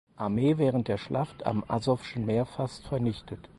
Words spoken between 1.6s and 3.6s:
Asowschen Meer fast vernichtet.